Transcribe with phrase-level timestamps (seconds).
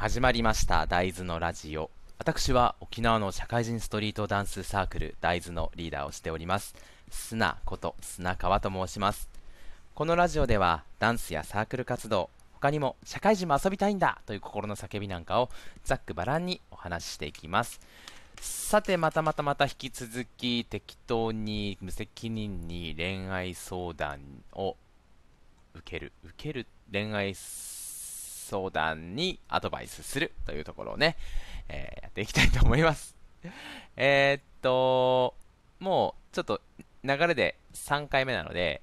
[0.00, 1.90] 始まりました大豆のラジオ。
[2.18, 6.76] 私は沖縄の社会人ストリートダンスサークル大豆のリーダーをしております。
[7.10, 9.28] 砂こと砂川と申します。
[9.96, 15.50] このラジオではダンスやサークル活動他にも社会人も遊びたいんだという心の叫びなんかを
[15.82, 17.80] ざっくばらんにお話ししていきます。
[18.40, 24.20] さてまたまたまた引き続き適当に無責任に恋愛相談
[24.52, 24.76] を
[25.74, 27.77] 受ける受ける恋愛相談
[28.48, 31.16] 相談にアドバイスするというところをね、
[31.68, 33.14] えー、やっていきたいと思います。
[33.96, 35.34] えー、っと、
[35.80, 36.62] もうちょっと
[37.04, 38.80] 流れで3回目なので、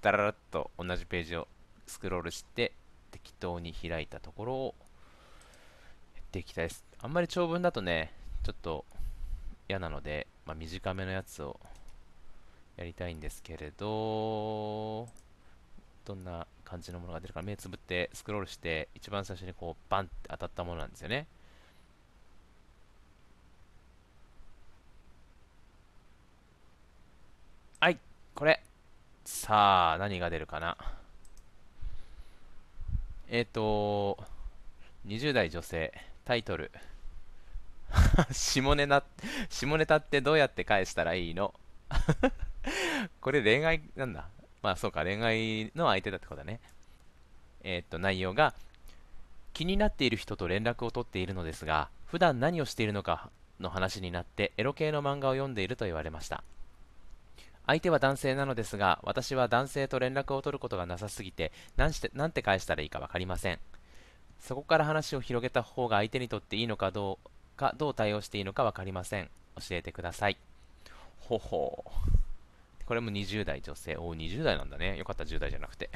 [0.00, 1.48] だららっと同じページを
[1.88, 2.72] スクロールして
[3.10, 4.74] 適当に開いたところを
[6.14, 6.84] やっていきたいです。
[7.00, 8.12] あんまり長文だとね、
[8.44, 8.84] ちょっと
[9.68, 11.58] 嫌なので、まあ、短めのやつを
[12.76, 15.08] やりたいんですけれど、
[16.04, 21.26] どんな感じのものが出るから目つぶってスクロールして一番最初にこうバンって当たったものなんですよね。
[27.80, 27.98] はい
[28.34, 28.62] これ。
[29.24, 30.76] さあ何が出るかな。
[33.28, 34.18] えっ、ー、と
[35.06, 35.92] 20代女性
[36.24, 36.70] タイトル。
[38.32, 39.04] 下ネタ
[39.48, 41.54] 下ネタってどうやって返したらいいの？
[43.20, 44.28] これ恋愛なんだ。
[44.64, 46.58] まあそうか、恋愛の相手だってことだね。
[47.64, 48.54] えー、っと、内容が、
[49.52, 53.28] 気になっている人と連絡を取っているのですが、普段何をしているのか
[53.60, 56.42] の話になって、エロ系の漫画を読んでいると言われました。
[57.66, 63.58] 相手は男性なのですが、私は男性と連絡を取ることがなさすぎて、何して何て返したらいいか分かりません。
[64.40, 69.28] そこから話を広げた方が相手にとっていいのかどうか、どう対応していいのか分かりません。
[69.56, 70.38] 教えてください。
[71.20, 72.23] ほほう。
[72.86, 73.96] これも20代女性。
[73.96, 74.96] おお20代なんだね。
[74.98, 75.90] よかった、10代じゃなくて。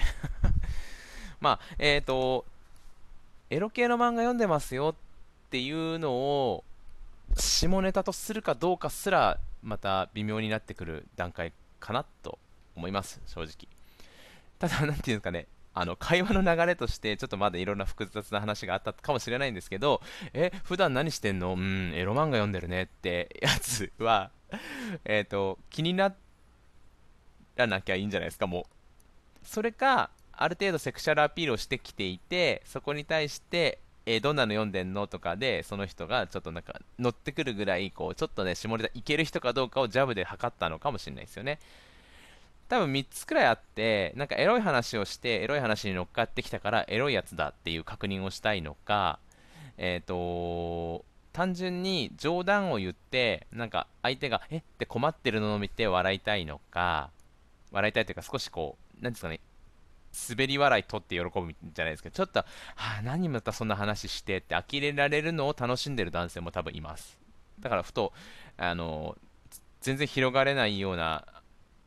[1.41, 2.45] まあ、えっ、ー、と、
[3.50, 4.95] エロ系の漫画読んでますよ
[5.46, 6.64] っていうのを、
[7.36, 12.39] 下ネタとするかどうかすら、また微妙になってくる段階かなと
[12.77, 13.68] 思います、正直。
[14.58, 20.01] ただ、なんていうんですかね、あの会話の流れとして、ちょっとまだいろんな複雑な話があったかもしれないんですけど、
[20.33, 21.55] え、普段何してんの？
[21.55, 24.30] うん、エロ漫画読んでるねってやつは、
[25.05, 26.27] えっ、と、気になって、
[27.64, 28.67] らなきゃいいんじゃないですか、も
[29.42, 29.46] う。
[29.46, 41.58] それか、ある程度セクシャルアピールをしてきていて、そこに対して、えー、どんなの読んでんのとかで、その人がちょっとなんか乗ってくるぐらい、こう、ちょっとね、下ネタいける人かどうかをジャブで測ったのかもしれないですよね。
[42.68, 49.18] 多分3つくらいあって、なんかエロい話をして、エロい話に乗っかってきたから、エロいやつだっていう確認をしたいのか、
[49.79, 57.11] えっ、ー、と単純に冗談を言って、なんか相手が、えって困ってるのを見て笑いたいのか、
[57.70, 59.40] 笑いたいというか、少しこう、なんですかね、
[60.29, 62.14] 滑り笑い取って喜ぶじゃないですけど。
[62.17, 62.46] ちょっと、は
[62.77, 67.18] あ、何またそんな話してって呆れられるのを楽しんでる男性も多分います。
[67.61, 68.12] だからふと、
[68.56, 69.17] あの、
[69.80, 71.24] 全然広がれないような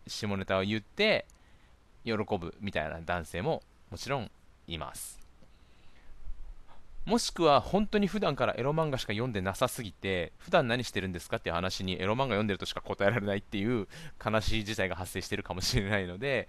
[0.08, 1.26] 下ネタを言って
[2.06, 4.32] 喜ぶみたいな男性ももちろん
[4.68, 5.21] います。
[7.06, 13.88] もしくは本当に普段からエロ漫画しか読んでなさすぎて普段何してるんですかっていう話にエロ漫画読んでるとしか答えられないっていう
[14.24, 16.48] 悲しい事態が発生してるかもしれないので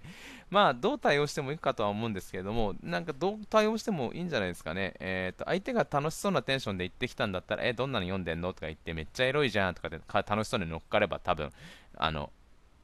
[0.51, 11.51] まあどう対応してもいいかとは思うんですけれどもなんかどう対応してもいいんじゃないですかね、えーと、相手が楽しそうなテンションで言ってきたんだったらえどんなの読んでんのとか言ってめっちゃエロいじゃんとかで楽しそうに乗っかれば多分
[11.97, 12.29] あの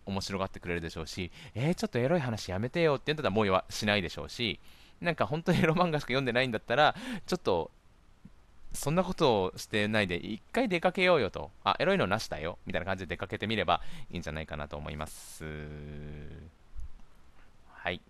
[0.07, 4.59] 面白がってくれるでしょうしえー、ちょっとエロい話やめてよって言ったらもうしないでしょうし
[5.01, 6.95] なんか本当にエロ漫画しか読んでないんだったら、
[7.25, 7.71] ちょっと、
[8.73, 15.45] そんなことをしてないで、一回出かけようよと、あ、エロいのなしだよ、みたいな感じで出かけてみればいいんじゃないかなと思います。
[17.71, 17.95] はい。
[17.95, 18.01] い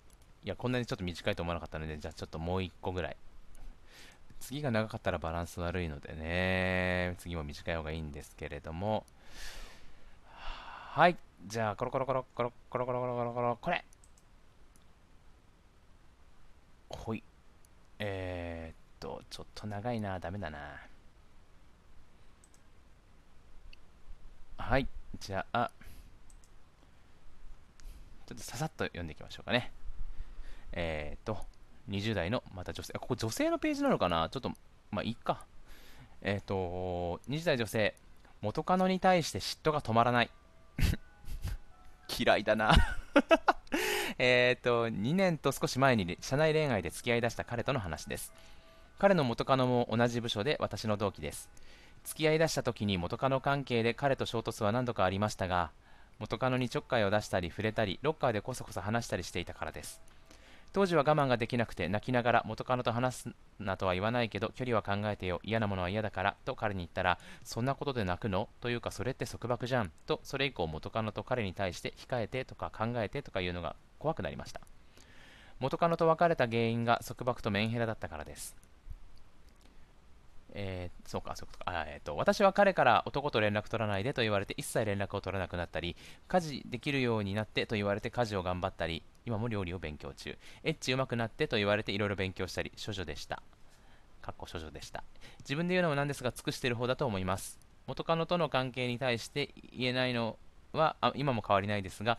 [0.43, 3.17] や、こんなにちょっと短いと思わなかったので、じゃあちょっともう一個ぐらい。
[4.39, 9.05] 次が長かったらバランス悪いのでね、次も短い方がいいんですけれども、
[10.33, 11.17] はい。
[11.45, 13.85] じゃあ、コロコロコロコロコロコロコロコロコロ、これ
[16.89, 17.23] ほい。
[17.99, 20.19] えー、っと、ちょっと長いな。
[20.19, 20.81] ダメだな。
[24.57, 24.87] はい。
[25.19, 25.71] じゃあ、
[28.27, 29.71] ちょっとささっと読んでいきましょうかね。
[30.71, 31.45] えー、っと、
[31.89, 34.29] 20代のまた女性、あここ女性のページなのかな？
[34.29, 34.51] ちょっと、
[34.91, 35.45] まあいいか。
[36.21, 37.95] えー、っと、20代女性、
[38.41, 40.29] 元カノに対して嫉妬が止まらない。
[42.19, 42.75] 嫌いだな
[44.21, 48.33] えっと、2年と少し前に社内恋愛で付き合いだした彼との話です。
[48.97, 51.49] 彼の元カノも同じ部署で私の同期です。
[52.03, 55.71] 付き合いだした時に元カノ関係で彼と衝突は何度かありましたが、
[56.19, 60.01] 元カノにちょっかいを出したり触れたり、ロッカーでこそこそ話したりしていたからです。
[60.73, 68.49] 当時は我慢ができなくて泣きながら元カノと話すなとは言わないけど距離は考えてよ嫌なものは嫌だからと彼に言ったらそんなことで泣くの？
[68.61, 69.91] というかそれって束縛じゃん？
[70.05, 74.61] とそれ以降元カノと彼に対して控えてとか考えてとか言うのが怖くなりました
[75.59, 78.55] 元カノと別れた原因が束縛とメンヘラだったからです
[80.53, 85.95] えー、そうか、そうか、あえーと、私は彼から男と連絡取らないでと言われて一切連絡を取らなくなったり、
[86.27, 93.43] 家事できるようになってと言われて家事を頑張ったり、今も料理を勉強中、エッチ上手くなってと言われていろいろ勉強したり、処女でした。
[94.21, 95.03] かっこ処女でした。
[95.39, 97.59] 自分で言うのもなんですが、尽くしている方だと思います。
[97.87, 100.37] 元カノとの関係に対して言えないの
[100.73, 102.17] は今も変わりないですが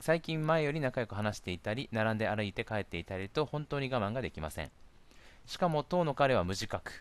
[0.00, 4.70] 最近前より仲良く話していたり並んで歩いて帰っていたりと本当に我慢ができません
[5.46, 6.92] しかも当の彼は無自覚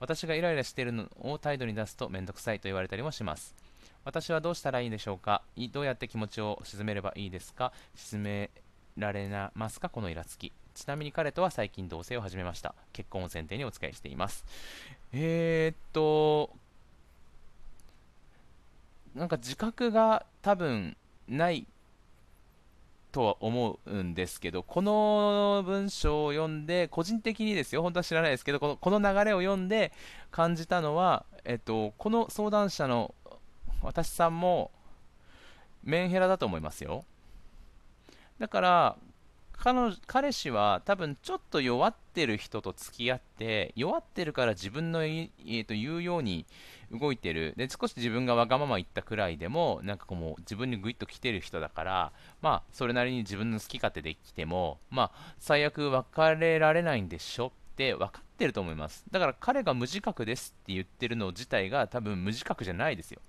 [0.00, 3.56] 私がイライラしているのを態度に出すとめんどくさいと言われたりもします。
[4.04, 5.42] 私はどうしたらいいんでしょうか？
[5.72, 7.72] どうやって気持ちを鎮めればいいですか？
[7.96, 8.50] 鎮め
[8.96, 9.88] られますか？
[9.88, 10.52] このイラつき。
[10.72, 12.76] ちなみに彼とは最近同棲を始めました。
[12.92, 14.44] 結婚を前提にお付き合いしています。
[15.12, 16.50] えー、っと、
[19.18, 21.66] なんか自覚が多分ない
[23.10, 29.92] とは思うんですけど、この文章を読んで、個人的にですよ、本当は知らないですけど、このこの流れを読んで
[30.30, 33.14] 感じたのは、えっと、この相談者の
[33.82, 34.70] 私さんも
[35.82, 37.04] メンヘラだと思いますよ。
[38.38, 38.96] だから、
[39.58, 46.46] 彼彼氏は多分ちょっと弱ってる人と付き合って弱ってるから自分の、えー、と言うように
[46.92, 47.54] 動いてる。
[47.56, 57.48] で少し自分がわがまま言ったくらいでもなんかこう自分にグイッと来てる人だからまあそれなりに自分の好き勝手できてもまあ最悪別れられないんでしょ？
[57.48, 59.04] って分かってると思います。
[59.10, 63.20] だから彼が無自覚ですって言ってるの自体が多分無自覚じゃないですよ。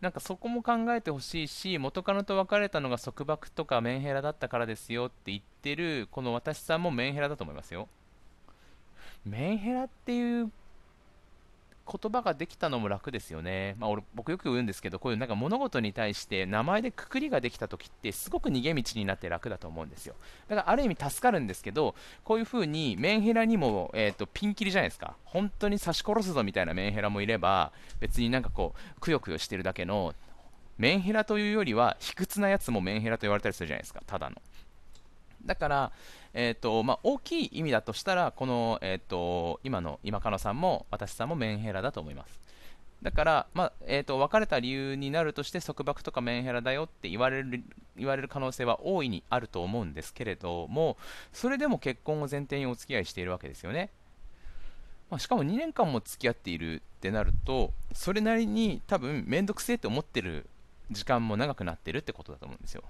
[0.00, 7.86] なんかそこも考えてほしいし、元カノと別れたのが束縛とかメンヘラだったからですよって言ってる、この私さんもメンヘラだと思いますよ。
[9.26, 10.50] メンヘラっていう
[11.90, 13.74] 言葉ができたのも楽ですよね。
[13.78, 20.14] まあ、俺僕よく言うんですけど、こういうなんか物事に対して名前でくくりができた時ってすごく逃げ道になって楽だと思うんですよ。
[20.48, 25.16] だからある意味助かるんですけど、こういう風にメンヘラにも、えーと、ピンキリじゃないですか。
[25.24, 30.14] 本当に刺し殺すぞみたいなメンヘラもいれば、別になんかこう、くよくよしてるだけの、
[30.78, 34.36] メンヘラというよりは、卑屈なやつもメンヘラと言われたりするじゃないですか、ただの。
[35.44, 35.92] だから、
[36.32, 42.40] えーとまあ、大きい意味だとしたら、この、えーと、今の今カノさんも私さんもメンヘラだと思います。
[43.02, 47.64] だから、まあえーと、別れた理由になるとして束縛とかメンヘラだよって言われる
[47.96, 50.96] 言われる可能性は大いにあると思うんですけれども、
[51.32, 53.90] それでも結婚を前提にお付き合いしているわけですよね。
[55.10, 60.46] まあ、しかも2年間も付き合っているってなると、それなりに多分面倒くせえと思ってる
[60.90, 62.84] 時間も長くなってるってことだと思うんですよ。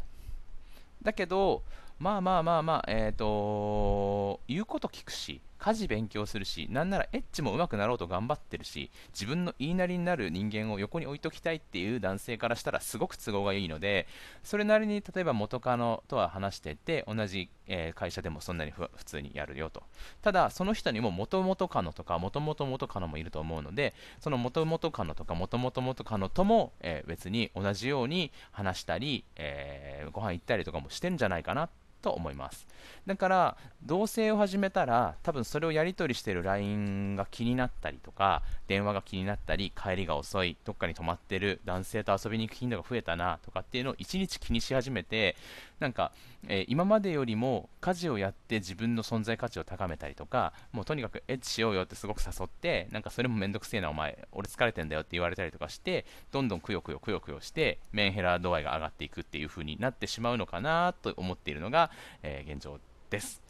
[1.02, 1.62] だけど、
[2.00, 14.06] まあまあまあまあ、えっ、ー、と、言うこと聞くし、家事勉強するし、なんならエッチも上手くなろうと頑張ってるし、自分の言いなりになる人間を横に置いときたいっていう男性からしたらすごく都合がいいので、
[14.42, 19.82] それなりに例えば元カノとは話してて、同じ、えー、会社でもそんなに普通にやるよと。
[20.22, 31.68] ただ、その人にも元々カノとか元々元カノもいると思うので、その元々カノとか元々元カノとも、えー、別に同じように話したり、えー、ご飯行ったりとかもしてんじゃないかな
[32.00, 32.66] と思います。
[33.06, 45.36] だから同棲を始めたら多分それをやり取りしてる LINE が気になったりとか電話が気になったり帰りが遅いどっかに泊まってる男性と遊びに行く頻度が増えたなとかっていうのを1日気にし始めて
[45.78, 46.12] なんか、
[46.46, 61.89] えー、今までよりも家事をやって自分の存在価値を高めたりとかもうとにかくエッチしようよってすごく誘ってなんかそれもめんどくせえなお前俺疲れてんだよって言われたりとかしてどんどんくよくよくよくよしてメンヘラ度合いが上がっていくっていう風になってしまうのかなと思っているのが、
[62.22, 62.78] え、現状
[63.10, 63.42] です。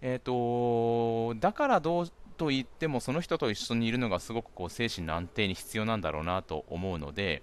[0.00, 7.42] え、ー、とだからどうと言ってもその人と一緒にいるのがすごくこう精神の安定に必要なんだろうなと思うので、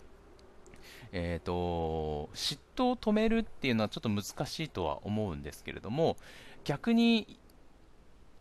[1.12, 6.16] えーと、嫉妬を止めるっていうのはちょっと難しいとは思うんですけれども
[6.64, 7.38] 逆に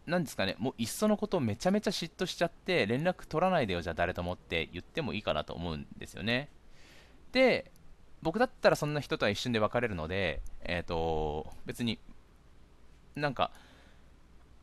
[0.06, 6.50] 何ですかねもういっそのことめちゃめちゃ嫉妬しちゃって連絡取らないでよじゃあ誰ともって言ってもいいかなと思うんですよね
[7.32, 7.72] で
[8.24, 12.00] 僕だったらそんな人とは一瞬で別れるので、えーと別に
[13.14, 13.52] なんか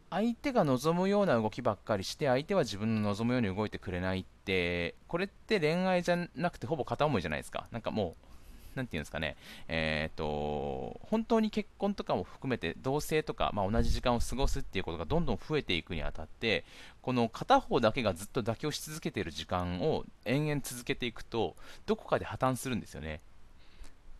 [0.10, 7.68] 相手が望むような動きばっかりして相手は自分の望むように動いてくれないってこれって恋愛じゃなくてほぼ片思いじゃないですか。
[7.72, 8.28] なんかもう
[8.76, 9.36] 何て言うんですかね、
[9.68, 16.64] えーと、本当に結婚とかも含めて同棲とか、まあ、同じ時間を過ごすっていうことがどんどん増えていくにあたって
[17.02, 23.20] この片方だけがずっと妥協し続けている時間を延々続けていくとどこかで破綻するんですよね。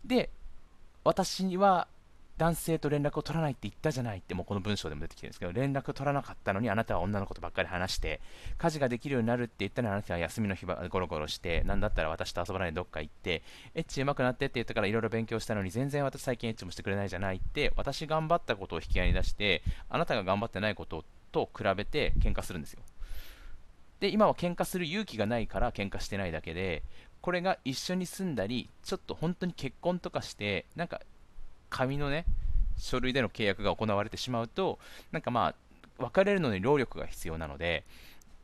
[0.04, 0.30] で
[1.04, 1.88] 私には
[2.38, 8.20] 男性と連絡を取らないって言ったじゃないってもうこの文章でも出てきてるんですけど連絡取らなかったのにあなたは女の子とばっかり話して
[8.58, 13.42] 家事ができるようになるって言ったのにあなたは休みの日はゴロゴロしてなんだったら私と遊ばないでどっか行って
[13.74, 22.82] エッチ上手くなってって言ったからいろいろ勉強したのに全然私最近エッチもしてくれないじゃないって私頑張ったことを引き合いに出してあなたが頑張ってないことと比べて喧嘩するんですよ。
[24.02, 26.82] で今は喧嘩する勇気がないから喧嘩してないだけで
[27.20, 31.00] これが一緒に住んだりちょっと本当に結婚とかしてなんか
[31.70, 32.24] 紙のね
[32.76, 34.80] 書類での契約が行われてしまうと
[35.12, 35.54] なんかまあ
[35.98, 37.84] 別れるのに労力が必要なので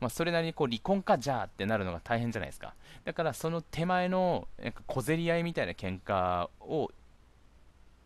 [0.00, 2.74] まあ、それなりにこう離婚かじゃあってなるのが大変じゃないですか。
[3.04, 6.92] だからその手前のなんか小競り合いみたいな喧嘩を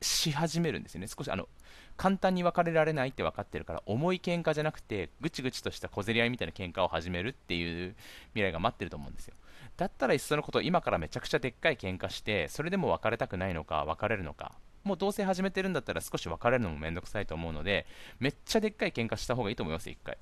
[0.03, 1.07] し始めるんですよね。
[1.07, 1.49] 少しあの
[1.97, 7.95] 簡単に別れられないって分かってるから重い喧嘩じゃなくてぐちぐちとした小競り合いみたいな喧嘩を始めるっていう
[8.33, 9.35] 未来が待ってると思うんですよ。
[9.77, 14.53] だったらいっそのこと今からめちゃくちゃでっかい喧嘩してそれでも別れたくないのか別れるのか。
[14.85, 17.87] もう同棲始めてるんだったら少し別れるのもめんどくさいと思うので
[18.19, 20.19] めっちゃでっかい喧嘩した方がいいと思います1回。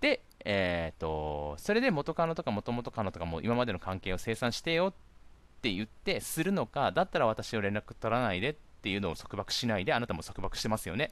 [0.00, 4.92] で、えーと、それで元カノとか元々カノとかも今までの関係を清算してよっ
[5.60, 11.10] て言ってするのかだったら私を連絡取らないでってっていうのを束縛しないであなたも束縛してますよね。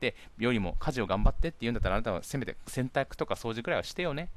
[0.00, 4.30] でよりも家事を頑張ってって言うんだったらあなたはせめて洗濯とか掃除くらいはしてよね。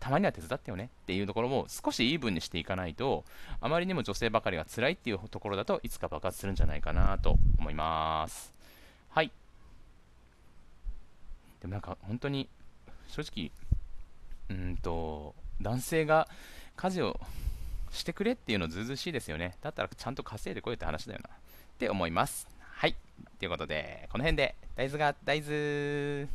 [0.00, 0.90] たまには手伝ってよね。
[1.02, 3.24] っていうところも少しイーブンにしていかないと
[3.60, 8.52] あまりにも女性ばかりが辛いっていうところだといつか爆発するんじゃないかなと思います。
[9.10, 9.32] はい。
[11.60, 12.48] でもなんか本当に
[13.08, 13.50] 正直
[14.50, 16.28] うんと男性が
[16.76, 17.18] 家事を
[17.90, 19.56] してくれっていうのずうずうしいですよね。
[19.62, 21.30] だったらちゃんと稼いでこいって話だよな。
[21.78, 22.48] って思います。
[22.60, 22.96] はい。
[23.38, 24.56] ということでこの辺で。
[24.74, 26.26] 大豆が大豆。